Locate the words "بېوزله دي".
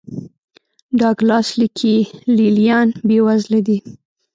3.07-3.77